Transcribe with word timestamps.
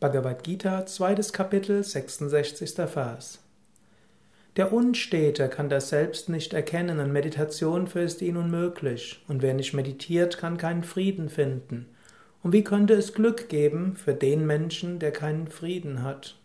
Bhagavad 0.00 0.44
Gita, 0.44 0.86
zweites 0.86 1.32
Kapitel, 1.32 1.82
66. 1.82 2.88
Vers. 2.88 3.40
Der 4.54 4.72
Unstete 4.72 5.48
kann 5.48 5.68
das 5.68 5.88
Selbst 5.88 6.28
nicht 6.28 6.54
erkennen 6.54 7.00
und 7.00 7.10
Meditation 7.10 7.88
für 7.88 8.02
ist 8.02 8.22
ihn 8.22 8.36
unmöglich. 8.36 9.20
Und 9.26 9.42
wer 9.42 9.54
nicht 9.54 9.74
meditiert, 9.74 10.38
kann 10.38 10.56
keinen 10.56 10.84
Frieden 10.84 11.28
finden. 11.28 11.86
Und 12.44 12.52
wie 12.52 12.62
könnte 12.62 12.94
es 12.94 13.12
Glück 13.12 13.48
geben 13.48 13.96
für 13.96 14.14
den 14.14 14.46
Menschen, 14.46 15.00
der 15.00 15.10
keinen 15.10 15.48
Frieden 15.48 16.04
hat? 16.04 16.36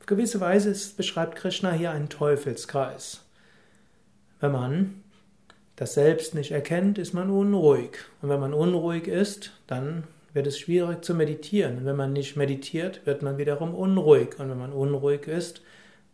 Auf 0.00 0.06
gewisse 0.06 0.40
Weise 0.40 0.74
beschreibt 0.96 1.36
Krishna 1.36 1.70
hier 1.70 1.92
einen 1.92 2.08
Teufelskreis. 2.08 3.22
Wenn 4.40 4.50
man 4.50 5.04
das 5.76 5.94
Selbst 5.94 6.34
nicht 6.34 6.50
erkennt, 6.50 6.98
ist 6.98 7.14
man 7.14 7.30
unruhig. 7.30 7.98
Und 8.22 8.28
wenn 8.28 8.40
man 8.40 8.54
unruhig 8.54 9.06
ist, 9.06 9.52
dann 9.68 10.02
wird 10.36 10.46
es 10.46 10.58
schwierig 10.58 11.02
zu 11.02 11.14
meditieren. 11.14 11.78
Und 11.78 11.84
wenn 11.86 11.96
man 11.96 12.12
nicht 12.12 12.36
meditiert, 12.36 13.04
wird 13.06 13.22
man 13.22 13.38
wiederum 13.38 13.74
unruhig. 13.74 14.38
Und 14.38 14.50
wenn 14.50 14.58
man 14.58 14.72
unruhig 14.72 15.26
ist, 15.26 15.62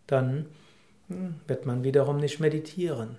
dann 0.06 0.46
hm, 1.08 1.34
wird 1.46 1.66
man 1.66 1.84
wiederum 1.84 2.18
nicht 2.18 2.38
meditieren. 2.40 3.16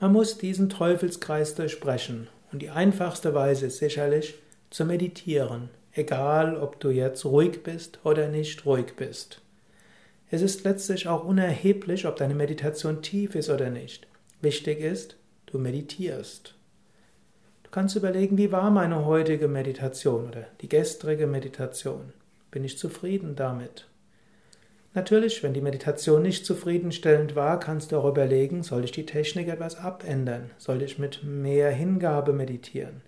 Man 0.00 0.12
muss 0.12 0.38
diesen 0.38 0.68
Teufelskreis 0.68 1.54
durchbrechen. 1.54 2.28
Und 2.52 2.62
die 2.62 2.70
einfachste 2.70 3.34
Weise 3.34 3.66
ist 3.66 3.78
sicherlich 3.78 4.34
zu 4.70 4.84
meditieren, 4.84 5.68
egal 5.92 6.56
ob 6.56 6.80
du 6.80 6.90
jetzt 6.90 7.24
ruhig 7.24 7.62
bist 7.62 8.00
oder 8.04 8.28
nicht 8.28 8.64
ruhig 8.64 8.96
bist. 8.96 9.42
Es 10.30 10.42
ist 10.42 10.64
letztlich 10.64 11.06
auch 11.06 11.24
unerheblich, 11.24 12.06
ob 12.06 12.16
deine 12.16 12.34
Meditation 12.34 13.02
tief 13.02 13.34
ist 13.34 13.50
oder 13.50 13.70
nicht. 13.70 14.06
Wichtig 14.40 14.80
ist, 14.80 15.16
du 15.46 15.58
meditierst 15.58 16.55
kannst 17.76 17.94
du 17.94 17.98
überlegen, 17.98 18.38
wie 18.38 18.52
war 18.52 18.70
meine 18.70 19.04
heutige 19.04 19.48
Meditation 19.48 20.28
oder 20.28 20.46
die 20.62 20.68
gestrige 20.68 21.26
Meditation? 21.26 22.14
Bin 22.50 22.64
ich 22.64 22.78
zufrieden 22.78 23.36
damit? 23.36 23.86
Natürlich, 24.94 25.42
wenn 25.42 25.52
die 25.52 25.60
Meditation 25.60 26.22
nicht 26.22 26.46
zufriedenstellend 26.46 27.36
war, 27.36 27.60
kannst 27.60 27.92
du 27.92 27.98
auch 27.98 28.08
überlegen, 28.08 28.62
soll 28.62 28.84
ich 28.84 28.92
die 28.92 29.04
Technik 29.04 29.48
etwas 29.48 29.76
abändern? 29.76 30.52
Soll 30.56 30.80
ich 30.80 30.98
mit 30.98 31.22
mehr 31.22 31.70
Hingabe 31.70 32.32
meditieren? 32.32 33.02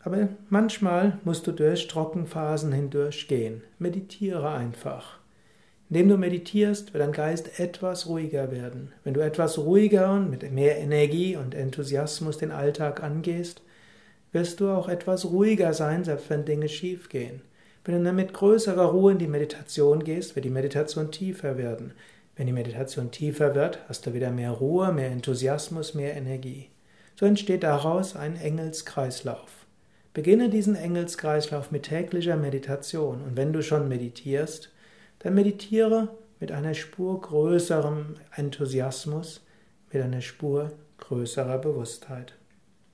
Aber 0.00 0.28
manchmal 0.50 1.18
musst 1.24 1.46
du 1.46 1.52
durch 1.52 1.88
Trockenphasen 1.88 2.72
hindurchgehen. 2.72 3.62
Meditiere 3.78 4.50
einfach. 4.50 5.18
Indem 5.88 6.08
du 6.08 6.16
meditierst, 6.18 6.92
wird 6.92 7.02
dein 7.02 7.12
Geist 7.12 7.60
etwas 7.60 8.08
ruhiger 8.08 8.50
werden. 8.50 8.92
Wenn 9.04 9.14
du 9.14 9.20
etwas 9.20 9.56
ruhiger 9.58 10.12
und 10.14 10.30
mit 10.30 10.50
mehr 10.50 10.78
Energie 10.78 11.36
und 11.36 11.54
Enthusiasmus 11.54 12.38
den 12.38 12.50
Alltag 12.50 13.02
angehst, 13.02 13.62
wirst 14.32 14.58
du 14.58 14.68
auch 14.68 14.88
etwas 14.88 15.26
ruhiger 15.26 15.72
sein, 15.74 16.02
selbst 16.02 16.28
wenn 16.28 16.44
Dinge 16.44 16.68
schief 16.68 17.08
gehen. 17.08 17.40
Wenn 17.84 17.98
du 17.98 18.02
dann 18.02 18.16
mit 18.16 18.32
größerer 18.32 18.86
Ruhe 18.86 19.12
in 19.12 19.18
die 19.18 19.28
Meditation 19.28 20.02
gehst, 20.02 20.34
wird 20.34 20.44
die 20.44 20.50
Meditation 20.50 21.12
tiefer 21.12 21.56
werden. 21.56 21.92
Wenn 22.34 22.48
die 22.48 22.52
Meditation 22.52 23.12
tiefer 23.12 23.54
wird, 23.54 23.78
hast 23.88 24.06
du 24.06 24.12
wieder 24.12 24.32
mehr 24.32 24.50
Ruhe, 24.50 24.92
mehr 24.92 25.10
Enthusiasmus, 25.10 25.94
mehr 25.94 26.16
Energie. 26.16 26.68
So 27.14 27.26
entsteht 27.26 27.62
daraus 27.62 28.16
ein 28.16 28.36
Engelskreislauf. 28.36 29.66
Beginne 30.12 30.50
diesen 30.50 30.74
Engelskreislauf 30.74 31.70
mit 31.70 31.84
täglicher 31.84 32.36
Meditation 32.36 33.22
und 33.22 33.36
wenn 33.36 33.52
du 33.52 33.62
schon 33.62 33.88
meditierst, 33.88 34.70
dann 35.20 35.34
meditiere 35.34 36.08
mit 36.40 36.52
einer 36.52 36.74
Spur 36.74 37.20
größerem 37.20 38.16
Enthusiasmus, 38.34 39.44
mit 39.92 40.02
einer 40.02 40.20
Spur 40.20 40.72
größerer 40.98 41.58
Bewusstheit. 41.58 42.34